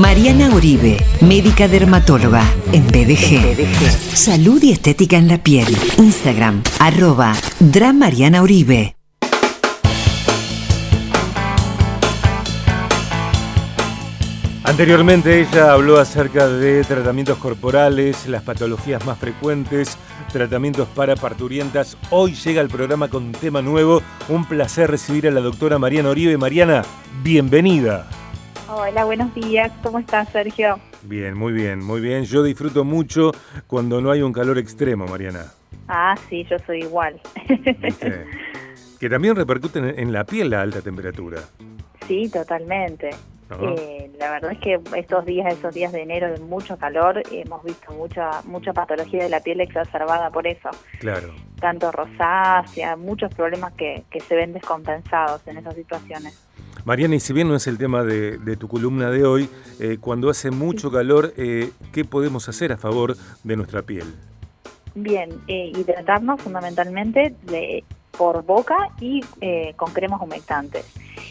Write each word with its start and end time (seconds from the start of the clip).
Mariana 0.00 0.48
Uribe, 0.54 0.96
médica 1.20 1.68
dermatóloga 1.68 2.42
en 2.72 2.86
BDG. 2.86 3.76
Salud 4.16 4.62
y 4.62 4.72
estética 4.72 5.18
en 5.18 5.28
la 5.28 5.36
piel. 5.42 5.66
Instagram, 5.98 6.62
arroba 6.78 7.34
Dramariana 7.58 8.42
Uribe. 8.42 8.96
Anteriormente 14.64 15.42
ella 15.42 15.72
habló 15.74 15.98
acerca 15.98 16.48
de 16.48 16.82
tratamientos 16.84 17.36
corporales, 17.36 18.26
las 18.26 18.42
patologías 18.42 19.04
más 19.04 19.18
frecuentes, 19.18 19.98
tratamientos 20.32 20.88
para 20.88 21.14
parturientas. 21.14 21.98
Hoy 22.08 22.32
llega 22.36 22.62
el 22.62 22.68
programa 22.68 23.08
con 23.08 23.24
un 23.24 23.32
tema 23.32 23.60
nuevo. 23.60 24.02
Un 24.30 24.46
placer 24.46 24.90
recibir 24.90 25.28
a 25.28 25.30
la 25.30 25.42
doctora 25.42 25.78
Mariana 25.78 26.08
Uribe. 26.08 26.38
Mariana, 26.38 26.86
bienvenida. 27.22 28.08
Hola, 28.72 29.04
buenos 29.04 29.34
días. 29.34 29.72
¿Cómo 29.82 29.98
estás, 29.98 30.28
Sergio? 30.28 30.78
Bien, 31.02 31.36
muy 31.36 31.52
bien, 31.52 31.84
muy 31.84 32.00
bien. 32.00 32.22
Yo 32.22 32.44
disfruto 32.44 32.84
mucho 32.84 33.32
cuando 33.66 34.00
no 34.00 34.12
hay 34.12 34.22
un 34.22 34.32
calor 34.32 34.58
extremo, 34.58 35.08
Mariana. 35.08 35.46
Ah, 35.88 36.14
sí, 36.28 36.46
yo 36.48 36.56
soy 36.60 36.82
igual. 36.82 37.20
Que 39.00 39.08
también 39.08 39.34
repercute 39.34 40.00
en 40.00 40.12
la 40.12 40.24
piel 40.24 40.50
la 40.50 40.60
alta 40.60 40.82
temperatura. 40.82 41.40
Sí, 42.06 42.28
totalmente. 42.28 43.10
Eh, 43.60 44.12
la 44.20 44.30
verdad 44.30 44.52
es 44.52 44.58
que 44.58 44.80
estos 44.96 45.24
días, 45.24 45.52
esos 45.52 45.74
días 45.74 45.90
de 45.90 46.02
enero 46.02 46.30
de 46.30 46.38
mucho 46.38 46.76
calor, 46.78 47.20
hemos 47.32 47.64
visto 47.64 47.92
mucha 47.92 48.42
mucha 48.44 48.72
patología 48.72 49.24
de 49.24 49.30
la 49.30 49.40
piel 49.40 49.60
exacerbada 49.60 50.30
por 50.30 50.46
eso. 50.46 50.70
Claro. 51.00 51.34
Tanto 51.58 51.90
rosácea, 51.90 52.94
muchos 52.94 53.34
problemas 53.34 53.72
que, 53.72 54.04
que 54.10 54.20
se 54.20 54.36
ven 54.36 54.52
descompensados 54.52 55.44
en 55.48 55.56
esas 55.56 55.74
situaciones. 55.74 56.38
Mariana, 56.84 57.16
y 57.16 57.20
si 57.20 57.32
bien 57.32 57.48
no 57.48 57.56
es 57.56 57.66
el 57.66 57.78
tema 57.78 58.04
de, 58.04 58.56
tu 58.56 58.68
columna 58.68 59.10
de 59.10 59.24
hoy, 59.24 59.48
eh, 59.78 59.98
cuando 60.00 60.30
hace 60.30 60.50
mucho 60.50 60.90
calor, 60.90 61.34
eh, 61.36 61.70
¿qué 61.92 62.04
podemos 62.04 62.48
hacer 62.48 62.72
a 62.72 62.76
favor 62.76 63.16
de 63.44 63.56
nuestra 63.56 63.82
piel? 63.82 64.14
Bien, 64.94 65.30
hidratarnos 65.46 66.40
fundamentalmente 66.40 67.34
de, 67.44 67.84
por 68.16 68.44
boca 68.44 68.76
y 69.00 69.22
con 69.76 69.92
cremas 69.92 70.20
humectantes. 70.20 70.84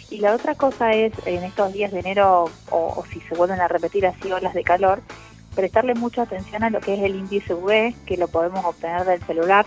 Y 0.09 0.19
la 0.19 0.33
otra 0.33 0.55
cosa 0.55 0.91
es, 0.91 1.13
en 1.25 1.43
estos 1.43 1.73
días 1.73 1.91
de 1.91 1.99
enero, 1.99 2.49
o, 2.71 3.03
si 3.11 3.19
se 3.21 3.35
vuelven 3.35 3.61
a 3.61 3.67
repetir 3.67 4.07
así 4.07 4.31
olas 4.31 4.53
de 4.53 4.63
calor, 4.63 5.01
prestarle 5.55 5.93
mucha 5.93 6.23
atención 6.23 6.63
a 6.63 6.69
lo 6.69 6.79
que 6.79 6.95
es 6.95 7.01
el 7.01 7.15
índice 7.15 7.53
UV, 7.53 7.93
que 8.05 8.17
lo 8.17 8.27
podemos 8.27 8.65
obtener 8.65 9.05
del 9.05 9.21
celular, 9.23 9.65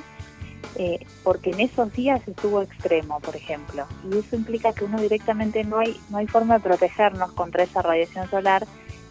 eh, 0.77 1.05
porque 1.23 1.51
en 1.51 1.61
esos 1.61 1.93
días 1.93 2.27
estuvo 2.27 2.63
extremo, 2.63 3.21
por 3.21 3.37
ejemplo, 3.37 3.87
y 4.11 4.19
eso 4.19 4.37
implica 4.37 4.73
que 4.73 4.85
uno 4.85 5.01
directamente 5.01 5.65
no 5.65 5.79
hay 5.79 5.99
no 6.11 6.19
hay 6.19 6.27
forma 6.27 6.55
de 6.55 6.61
protegernos 6.61 7.33
contra 7.33 7.63
esa 7.63 7.83
radiación 7.83 8.29
solar 8.31 8.67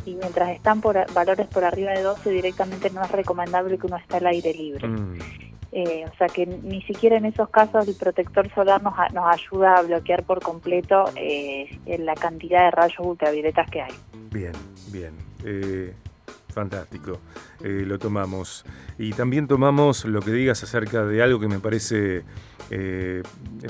y 0.06 0.16
mientras 0.16 0.50
están 0.50 0.82
por 0.82 1.12
valores 1.14 1.48
por 1.48 1.64
arriba 1.64 1.92
de 1.92 2.02
12 2.02 2.30
directamente 2.32 2.90
no 2.90 3.04
es 3.04 3.12
recomendable 3.12 3.78
que 3.78 3.88
uno 3.88 3.98
esté 3.98 4.18
al 4.18 4.28
aire 4.28 4.54
libre. 4.54 4.88
Mm. 4.88 5.20
Eh, 5.74 6.04
o 6.12 6.18
sea 6.18 6.28
que 6.28 6.46
ni 6.46 6.82
siquiera 6.82 7.16
en 7.16 7.26
esos 7.26 7.50
casos 7.50 7.88
el 7.88 7.96
protector 7.96 8.54
solar 8.54 8.84
nos, 8.84 8.94
nos 9.14 9.26
ayuda 9.26 9.76
a 9.76 9.82
bloquear 9.84 10.24
por 10.24 10.42
completo 10.42 11.06
eh, 11.16 11.80
la 12.00 12.16
cantidad 12.16 12.66
de 12.66 12.72
rayos 12.72 13.00
ultravioletas 13.00 13.70
que 13.70 13.82
hay. 13.82 13.94
Bien, 14.32 14.52
bien. 14.92 15.14
Eh, 16.52 16.54
fantástico. 16.54 17.20
lo 17.62 18.00
tomamos. 18.00 18.66
Y 18.98 19.14
también 19.14 19.48
tomamos 19.48 20.06
lo 20.06 20.22
que 20.22 20.32
digas 20.32 20.64
acerca 20.64 21.06
de 21.06 21.22
algo 21.24 21.40
que 21.40 21.48
me 21.48 21.60
parece 21.60 22.24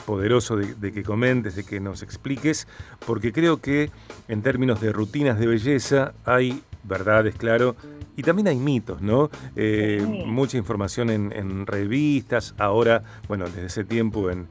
poderoso 0.05 0.57
de, 0.57 0.75
de, 0.75 0.91
que 0.91 1.01
comentes, 1.01 1.55
de 1.55 1.63
que 1.63 1.79
nos 1.79 2.03
expliques, 2.03 2.67
porque 3.05 3.31
creo 3.31 3.59
que 3.59 3.89
en 4.27 4.43
términos 4.43 4.79
de 4.79 4.91
rutinas 4.91 5.39
de 5.39 5.47
belleza 5.47 6.13
hay 6.23 6.61
verdades, 6.83 7.35
claro, 7.35 7.75
y 8.15 8.23
también 8.23 8.47
hay 8.47 8.57
mitos, 8.57 9.01
¿no? 9.01 9.29
Eh, 9.55 10.23
mucha 10.25 10.57
información 10.57 11.09
en, 11.09 11.65
revistas, 11.65 12.53
ahora, 12.57 13.03
bueno, 13.27 13.45
desde 13.45 13.66
ese 13.66 13.83
tiempo 13.83 14.29
en, 14.29 14.47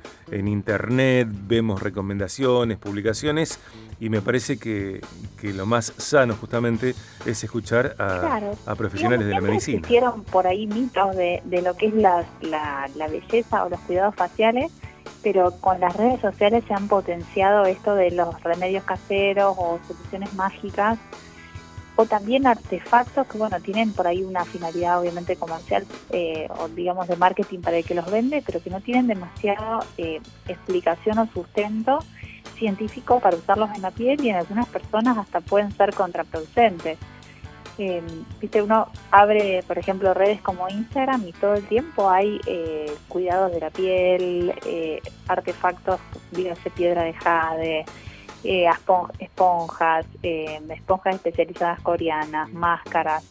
internet, 0.49 1.29
vemos 1.31 1.83
recomendaciones, 1.83 2.79
publicaciones, 2.79 3.59
y 3.99 4.09
me 4.09 4.23
parece 4.23 4.59
que, 4.59 5.01
lo 5.43 5.67
más 5.67 5.93
sano 5.99 6.35
justamente 6.35 6.95
es 7.27 7.45
escuchar 7.45 7.97
a, 7.99 8.75
profesionales 8.77 9.27
de 9.27 9.33
la 9.33 9.41
medicina. 9.41 9.79
Existieron 9.79 10.25
por 10.25 10.47
ahí 10.47 10.67
mitos 10.67 11.17
de, 11.17 11.43
lo 11.63 11.77
que 11.77 11.87
es 11.87 11.95
la, 11.95 12.25
la 12.41 13.09
belleza 13.09 13.65
o 13.65 13.69
los 13.69 13.81
cuidados 13.81 14.15
faciales, 14.15 14.73
pero 15.23 15.53
con 15.61 15.81
las 15.81 15.95
redes 15.97 16.21
sociales 16.21 16.65
se 16.67 16.75
han 16.75 16.89
potenciado 16.89 17.65
esto 17.65 17.95
de 17.95 18.11
los 18.11 18.43
remedios 18.43 18.85
caseros 18.85 19.55
o 19.59 19.79
soluciones 19.87 20.33
mágicas 20.35 20.99
o 22.01 22.07
también 22.07 22.47
artefactos 22.47 23.27
que 23.27 23.37
bueno 23.37 23.61
tienen 23.61 23.93
por 23.93 24.07
ahí 24.07 24.23
una 24.23 24.45
finalidad 24.47 25.01
obviamente 25.01 25.37
comercial 25.37 25.87
eh, 26.11 26.49
o 26.59 26.69
digamos 26.69 27.07
de 27.09 27.17
marketing 27.17 27.61
para 27.61 27.77
el 27.77 27.85
que 27.85 27.95
los 27.95 28.11
vende 28.11 28.43
pero 28.45 28.63
que 28.63 28.71
no 28.71 28.81
tienen 28.81 29.07
demasiado 29.07 29.85
eh, 29.99 30.21
explicación 30.49 31.19
o 31.19 31.27
sustento 31.27 31.99
científico 32.57 33.21
para 33.21 33.37
usarlos 33.37 33.71
en 33.75 33.83
la 33.83 33.91
piel 33.91 34.25
y 34.25 34.31
en 34.31 34.37
algunas 34.37 34.67
personas 34.69 35.19
hasta 35.19 35.41
pueden 35.41 35.73
ser 35.73 35.95
contraproducentes. 35.95 36.99
Eh, 37.79 38.03
viste 38.39 38.61
uno 38.61 38.89
abre 39.11 39.63
por 39.67 39.79
ejemplo 39.79 40.13
redes 40.13 40.43
como 40.43 40.69
Instagram 40.69 41.27
y 41.27 41.33
todo 41.33 41.55
el 41.55 41.67
tiempo 41.67 42.11
hay 42.11 42.39
eh, 42.47 42.93
cuidados 43.09 43.53
de 43.53 43.61
la 43.61 43.71
piel 43.71 44.55
artefactos 45.29 46.01
dígase 46.33 46.69
piedra 46.71 47.05
de 47.05 47.15
jade 47.15 47.85
eh, 48.45 48.67
esponjas, 49.19 50.07
eh, 50.23 50.61
esponjas 50.71 51.17
especializadas 51.17 51.81
coreanas, 51.81 52.53
máscaras. 52.53 53.25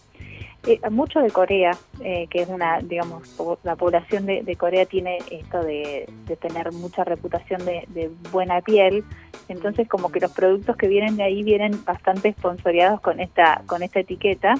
Eh, 0.67 0.79
mucho 0.91 1.21
de 1.21 1.31
Corea, 1.31 1.71
que 1.99 2.27
es 2.33 2.49
una, 2.49 2.79
digamos, 2.81 3.23
la 3.63 3.77
población 3.77 4.25
de, 4.25 4.55
Corea 4.57 4.85
tiene 4.85 5.19
esto 5.31 5.63
de, 5.63 6.07
tener 6.41 6.73
mucha 6.73 7.05
reputación 7.05 7.65
de, 7.65 8.11
buena 8.31 8.59
piel, 8.61 9.05
entonces 9.47 9.87
como 9.87 10.11
que 10.11 10.19
los 10.19 10.31
productos 10.31 10.75
que 10.75 10.89
vienen 10.89 11.15
de 11.15 11.23
ahí 11.23 11.43
vienen 11.43 11.83
bastante 11.85 12.33
sponsoriados 12.33 12.99
con 12.99 13.21
esta, 13.21 13.61
con 13.67 13.83
esta 13.83 14.01
etiqueta, 14.01 14.55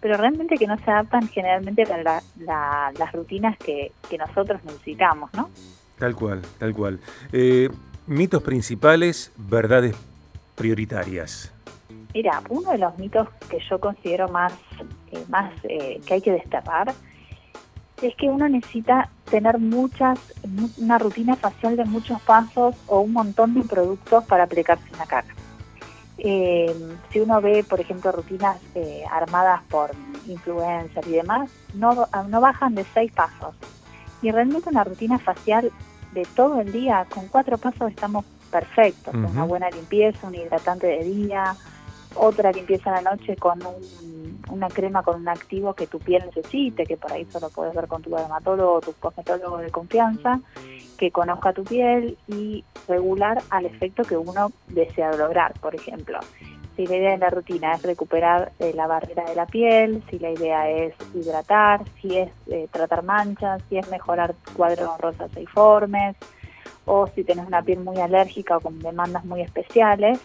pero 0.00 0.16
realmente 0.16 0.56
que 0.56 0.66
no 0.66 0.78
se 0.78 0.90
adaptan 0.90 1.28
generalmente 1.28 1.86
para 1.86 2.22
las 2.36 3.12
rutinas 3.12 3.56
que, 3.58 3.92
que 4.08 4.16
nosotros 4.16 4.64
necesitamos, 4.64 5.30
¿no? 5.34 5.50
Tal 5.98 6.16
cual, 6.16 6.40
tal 6.58 6.72
cual. 6.74 6.98
Mitos 8.12 8.42
principales, 8.42 9.32
verdades 9.38 9.96
prioritarias. 10.54 11.50
Mira, 12.12 12.42
uno 12.50 12.72
de 12.72 12.76
los 12.76 12.98
mitos 12.98 13.26
que 13.48 13.58
yo 13.70 13.80
considero 13.80 14.28
más, 14.28 14.52
eh, 15.12 15.24
más 15.30 15.50
eh, 15.62 15.98
que 16.04 16.12
hay 16.12 16.20
que 16.20 16.32
desterrar 16.32 16.92
es 18.02 18.14
que 18.16 18.28
uno 18.28 18.46
necesita 18.50 19.08
tener 19.30 19.58
muchas, 19.58 20.18
una 20.76 20.98
rutina 20.98 21.36
facial 21.36 21.74
de 21.78 21.86
muchos 21.86 22.20
pasos 22.20 22.74
o 22.86 23.00
un 23.00 23.14
montón 23.14 23.54
de 23.54 23.62
productos 23.62 24.24
para 24.24 24.44
aplicarse 24.44 24.84
en 24.92 24.98
la 24.98 25.06
cara. 25.06 25.28
Eh, 26.18 26.76
si 27.10 27.18
uno 27.18 27.40
ve, 27.40 27.64
por 27.64 27.80
ejemplo, 27.80 28.12
rutinas 28.12 28.58
armadas 29.10 29.62
por 29.70 29.92
influencers 30.26 31.08
y 31.08 31.12
demás, 31.12 31.50
no, 31.72 32.06
no 32.28 32.40
bajan 32.42 32.74
de 32.74 32.84
seis 32.92 33.10
pasos. 33.10 33.54
Y 34.20 34.30
realmente 34.30 34.68
una 34.68 34.84
rutina 34.84 35.18
facial 35.18 35.72
de 36.12 36.26
todo 36.36 36.60
el 36.60 36.72
día, 36.72 37.06
con 37.12 37.28
cuatro 37.28 37.58
pasos 37.58 37.90
estamos 37.90 38.24
perfectos. 38.50 39.14
Una 39.14 39.44
buena 39.44 39.70
limpieza, 39.70 40.26
un 40.26 40.34
hidratante 40.34 40.86
de 40.86 41.04
día, 41.04 41.56
otra 42.14 42.52
limpieza 42.52 42.90
a 42.90 43.00
la 43.00 43.10
noche 43.12 43.36
con 43.36 43.60
una 44.50 44.68
crema 44.68 45.02
con 45.02 45.20
un 45.20 45.28
activo 45.28 45.72
que 45.74 45.86
tu 45.86 45.98
piel 45.98 46.24
necesite, 46.26 46.84
que 46.84 46.96
por 46.96 47.12
ahí 47.12 47.26
solo 47.30 47.48
puedes 47.48 47.74
ver 47.74 47.86
con 47.88 48.02
tu 48.02 48.10
dermatólogo 48.10 48.74
o 48.74 48.80
tu 48.80 48.92
cosmetólogo 48.94 49.58
de 49.58 49.70
confianza, 49.70 50.40
que 50.98 51.10
conozca 51.10 51.52
tu 51.52 51.64
piel 51.64 52.18
y 52.28 52.64
regular 52.86 53.42
al 53.48 53.64
efecto 53.64 54.02
que 54.02 54.16
uno 54.16 54.52
desea 54.68 55.12
lograr, 55.12 55.54
por 55.60 55.74
ejemplo 55.74 56.18
si 56.76 56.86
la 56.86 56.96
idea 56.96 57.10
de 57.12 57.18
la 57.18 57.30
rutina 57.30 57.74
es 57.74 57.82
recuperar 57.82 58.52
eh, 58.58 58.72
la 58.74 58.86
barrera 58.86 59.24
de 59.24 59.34
la 59.34 59.46
piel, 59.46 60.02
si 60.10 60.18
la 60.18 60.30
idea 60.30 60.70
es 60.70 60.94
hidratar, 61.14 61.82
si 62.00 62.18
es 62.18 62.30
eh, 62.46 62.68
tratar 62.70 63.02
manchas, 63.02 63.62
si 63.68 63.78
es 63.78 63.88
mejorar 63.90 64.34
cuadros 64.56 64.98
rosaceiformes, 64.98 66.16
o 66.84 67.06
si 67.06 67.24
tienes 67.24 67.46
una 67.46 67.62
piel 67.62 67.80
muy 67.80 67.98
alérgica 67.98 68.56
o 68.56 68.60
con 68.60 68.78
demandas 68.80 69.24
muy 69.24 69.40
especiales, 69.40 70.20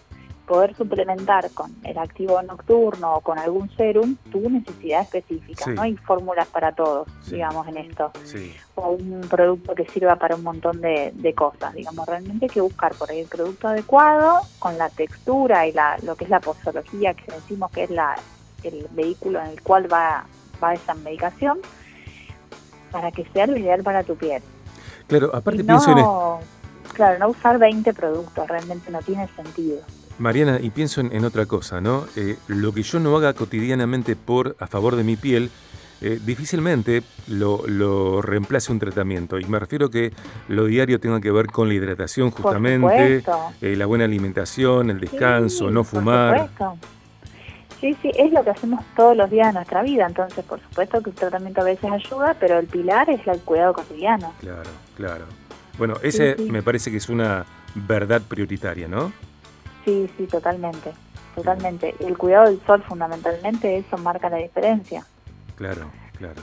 poder 0.47 0.75
suplementar 0.75 1.51
con 1.51 1.75
el 1.83 1.97
activo 1.97 2.41
nocturno 2.41 3.15
o 3.15 3.21
con 3.21 3.37
algún 3.37 3.69
serum 3.75 4.15
tu 4.31 4.49
necesidad 4.49 5.01
específica. 5.01 5.69
No 5.71 5.81
hay 5.81 5.95
fórmulas 5.97 6.47
para 6.47 6.71
todos, 6.71 7.07
digamos, 7.29 7.67
en 7.67 7.77
esto. 7.77 8.11
O 8.75 8.91
un 8.91 9.21
producto 9.29 9.75
que 9.75 9.85
sirva 9.89 10.15
para 10.15 10.35
un 10.35 10.43
montón 10.43 10.79
de, 10.81 11.33
cosas. 11.35 11.73
Digamos, 11.73 12.07
realmente 12.07 12.45
hay 12.45 12.49
que 12.49 12.61
buscar 12.61 12.95
por 12.95 13.11
ahí 13.11 13.19
el 13.19 13.27
producto 13.27 13.67
adecuado, 13.67 14.39
con 14.57 14.77
la 14.77 14.89
textura 14.89 15.67
y 15.67 15.73
la, 15.73 15.97
lo 16.03 16.15
que 16.15 16.23
es 16.23 16.29
la 16.29 16.39
posología, 16.39 17.13
que 17.13 17.29
decimos 17.31 17.69
que 17.71 17.83
es 17.83 17.89
la, 17.89 18.15
el 18.63 18.87
vehículo 18.91 19.41
en 19.41 19.47
el 19.47 19.61
cual 19.61 19.91
va, 19.91 20.25
va 20.63 20.73
esa 20.73 20.93
medicación, 20.93 21.59
para 22.89 23.11
que 23.11 23.25
sea 23.33 23.45
lo 23.47 23.57
ideal 23.57 23.83
para 23.83 24.03
tu 24.03 24.15
piel. 24.15 24.41
Claro, 25.07 25.35
aparte 25.35 25.63
pienso 25.63 25.91
en... 25.91 26.47
Claro, 26.93 27.19
no 27.19 27.27
usar 27.27 27.59
20 27.59 27.93
productos, 27.93 28.47
realmente 28.47 28.89
no 28.89 28.99
tiene 29.01 29.27
sentido. 29.35 29.81
Mariana, 30.19 30.59
y 30.61 30.69
pienso 30.69 31.01
en, 31.01 31.25
otra 31.25 31.45
cosa, 31.45 31.79
¿no? 31.81 32.05
Eh, 32.15 32.37
lo 32.47 32.73
que 32.73 32.83
yo 32.83 32.99
no 32.99 33.15
haga 33.15 33.33
cotidianamente 33.33 34.15
por 34.15 34.55
a 34.59 34.67
favor 34.67 34.95
de 34.95 35.03
mi 35.03 35.15
piel, 35.15 35.51
eh, 36.01 36.19
difícilmente 36.23 37.01
lo, 37.27 38.21
reemplace 38.21 38.71
un 38.71 38.79
tratamiento. 38.79 39.39
Y 39.39 39.45
me 39.45 39.59
refiero 39.59 39.89
que 39.89 40.11
lo 40.47 40.65
diario 40.65 40.99
tenga 40.99 41.19
que 41.21 41.31
ver 41.31 41.47
con 41.47 41.67
la 41.67 41.73
hidratación 41.73 42.31
justamente, 42.31 43.23
eh, 43.61 43.75
la 43.75 43.85
buena 43.85 44.05
alimentación, 44.05 44.89
el 44.89 44.99
descanso, 44.99 45.71
no 45.71 45.83
fumar. 45.83 46.49
Sí, 47.79 47.95
sí, 48.01 48.11
es 48.17 48.31
lo 48.31 48.43
que 48.43 48.49
hacemos 48.49 48.83
todos 48.95 49.15
los 49.15 49.29
días 49.29 49.47
de 49.47 49.53
nuestra 49.53 49.83
vida, 49.83 50.07
entonces 50.07 50.43
por 50.45 50.59
supuesto 50.59 50.99
que 51.03 51.11
el 51.11 51.15
tratamiento 51.15 51.61
a 51.61 51.63
veces 51.63 51.91
ayuda, 51.91 52.35
pero 52.39 52.57
el 52.57 52.65
pilar 52.65 53.07
es 53.07 53.25
el 53.27 53.39
cuidado 53.41 53.73
cotidiano. 53.73 54.33
Claro, 54.39 54.69
claro. 54.95 55.25
Bueno, 55.77 55.93
ese 56.01 56.35
me 56.49 56.63
parece 56.63 56.89
que 56.89 56.97
es 56.97 57.07
una 57.07 57.45
verdad 57.75 58.23
prioritaria, 58.27 58.87
¿no? 58.87 59.11
Sí, 59.87 60.09
sí, 60.17 60.27
totalmente, 60.27 60.91
totalmente. 61.33 61.95
El 62.01 62.17
cuidado 62.17 62.47
del 62.47 62.59
sol 62.65 62.83
fundamentalmente, 62.83 63.77
eso 63.77 63.97
marca 63.97 64.29
la 64.29 64.35
diferencia. 64.35 65.05
Claro, 65.55 65.89
claro. 66.17 66.41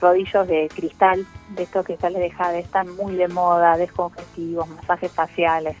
rodillos 0.00 0.48
de 0.48 0.68
cristal, 0.74 1.26
de 1.50 1.64
estos 1.64 1.84
que 1.84 1.96
sale 1.96 2.18
de 2.18 2.30
jade, 2.30 2.60
están 2.60 2.94
muy 2.96 3.16
de 3.16 3.28
moda, 3.28 3.76
descongestivos, 3.76 4.68
masajes 4.68 5.12
faciales. 5.12 5.76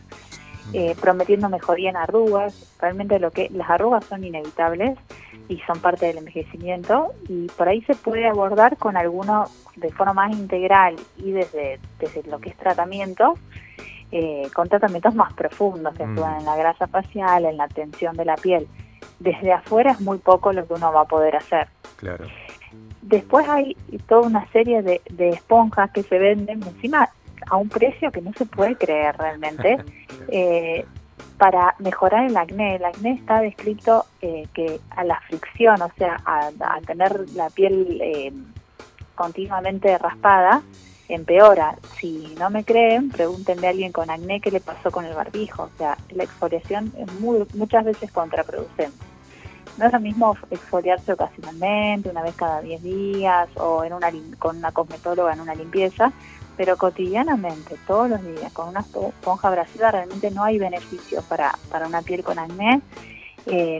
Eh, 0.72 0.94
prometiendo 1.00 1.48
mejoría 1.48 1.90
en 1.90 1.96
arrugas. 1.96 2.76
Realmente 2.80 3.18
lo 3.18 3.32
que 3.32 3.48
las 3.50 3.68
arrugas 3.68 4.04
son 4.04 4.22
inevitables 4.22 4.96
y 5.48 5.58
son 5.66 5.80
parte 5.80 6.06
del 6.06 6.18
envejecimiento 6.18 7.12
y 7.28 7.48
por 7.48 7.68
ahí 7.68 7.82
se 7.82 7.96
puede 7.96 8.28
abordar 8.28 8.76
con 8.76 8.96
alguno 8.96 9.46
de 9.74 9.90
forma 9.90 10.12
más 10.12 10.32
integral 10.32 10.94
y 11.18 11.32
desde, 11.32 11.80
desde 11.98 12.22
lo 12.30 12.38
que 12.38 12.50
es 12.50 12.56
tratamiento, 12.56 13.34
eh, 14.12 14.48
con 14.54 14.68
tratamientos 14.68 15.12
más 15.14 15.32
profundos 15.32 15.92
que 15.94 16.04
actúan 16.04 16.36
mm. 16.36 16.38
en 16.38 16.44
la 16.44 16.56
grasa 16.56 16.86
facial, 16.86 17.46
en 17.46 17.56
la 17.56 17.66
tensión 17.66 18.16
de 18.16 18.24
la 18.24 18.36
piel. 18.36 18.68
Desde 19.18 19.52
afuera 19.52 19.90
es 19.90 20.00
muy 20.00 20.18
poco 20.18 20.52
lo 20.52 20.66
que 20.66 20.74
uno 20.74 20.92
va 20.92 21.02
a 21.02 21.06
poder 21.06 21.34
hacer. 21.34 21.68
Claro. 21.96 22.26
Después 23.02 23.48
hay 23.48 23.76
toda 24.06 24.20
una 24.20 24.46
serie 24.52 24.82
de, 24.82 25.00
de 25.10 25.30
esponjas 25.30 25.90
que 25.90 26.04
se 26.04 26.18
venden 26.18 26.62
encima 26.62 27.10
a 27.50 27.56
un 27.56 27.68
precio 27.68 28.10
que 28.10 28.22
no 28.22 28.32
se 28.32 28.46
puede 28.46 28.76
creer 28.76 29.16
realmente, 29.18 29.76
eh, 30.28 30.84
para 31.36 31.74
mejorar 31.78 32.26
el 32.26 32.36
acné. 32.36 32.76
El 32.76 32.84
acné 32.84 33.12
está 33.12 33.40
descrito 33.40 34.06
eh, 34.20 34.46
que 34.54 34.80
a 34.90 35.04
la 35.04 35.20
fricción, 35.22 35.80
o 35.82 35.90
sea, 35.96 36.18
a, 36.24 36.50
tener 36.86 37.28
la 37.30 37.48
piel 37.50 37.98
eh, 38.02 38.32
continuamente 39.14 39.96
raspada, 39.98 40.62
empeora. 41.08 41.76
Si 41.98 42.34
no 42.38 42.50
me 42.50 42.62
creen, 42.62 43.10
pregúntenle 43.10 43.66
a 43.66 43.70
alguien 43.70 43.90
con 43.90 44.10
acné 44.10 44.40
qué 44.40 44.50
le 44.50 44.60
pasó 44.60 44.90
con 44.90 45.04
el 45.04 45.14
barbijo. 45.14 45.64
O 45.64 45.78
sea, 45.78 45.96
la 46.10 46.24
exfoliación 46.24 46.92
es 46.98 47.12
muy, 47.20 47.46
muchas 47.54 47.84
veces 47.84 48.12
contraproducente. 48.12 49.10
No 49.78 49.86
es 49.86 49.92
lo 49.92 50.00
mismo 50.00 50.36
exfoliarse 50.50 51.14
ocasionalmente, 51.14 52.10
una 52.10 52.22
vez 52.22 52.34
cada 52.34 52.60
10 52.60 52.82
días, 52.82 53.48
o 53.56 53.82
en 53.82 53.94
una, 53.94 54.10
con 54.38 54.58
una 54.58 54.72
cosmetóloga 54.72 55.32
en 55.32 55.40
una 55.40 55.54
limpieza, 55.54 56.12
pero 56.60 56.76
cotidianamente, 56.76 57.78
todos 57.86 58.10
los 58.10 58.22
días, 58.22 58.52
con 58.52 58.68
una 58.68 58.80
esponja 58.80 59.48
abrasiva 59.48 59.92
realmente 59.92 60.30
no 60.30 60.44
hay 60.44 60.58
beneficio 60.58 61.22
para, 61.22 61.54
para 61.70 61.86
una 61.86 62.02
piel 62.02 62.22
con 62.22 62.38
acné. 62.38 62.82
Eh, 63.46 63.78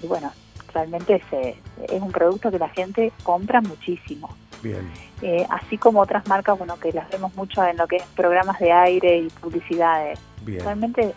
y 0.00 0.06
bueno, 0.06 0.30
realmente 0.72 1.16
es, 1.16 1.56
es 1.90 2.00
un 2.00 2.12
producto 2.12 2.52
que 2.52 2.60
la 2.60 2.68
gente 2.68 3.10
compra 3.24 3.60
muchísimo. 3.60 4.32
Bien. 4.62 4.88
Eh, 5.22 5.44
así 5.50 5.76
como 5.76 5.98
otras 5.98 6.24
marcas, 6.28 6.56
bueno, 6.56 6.78
que 6.78 6.92
las 6.92 7.10
vemos 7.10 7.34
mucho 7.34 7.64
en 7.64 7.76
lo 7.76 7.88
que 7.88 7.96
es 7.96 8.04
programas 8.14 8.60
de 8.60 8.70
aire 8.70 9.18
y 9.18 9.28
publicidades. 9.30 10.20
Realmente 10.46 11.12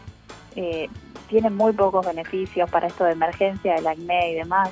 eh, 0.56 0.89
tienen 1.27 1.56
muy 1.56 1.74
pocos 1.74 2.07
beneficios 2.07 2.68
para 2.71 2.88
esto 2.88 3.04
de 3.04 3.12
emergencia 3.12 3.75
del 3.75 3.86
acné 3.86 4.31
y 4.31 4.33
demás. 4.33 4.71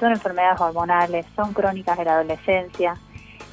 Son 0.00 0.10
enfermedades 0.10 0.58
hormonales, 0.58 1.26
son 1.36 1.52
crónicas 1.52 1.98
de 1.98 2.06
la 2.06 2.14
adolescencia 2.14 2.98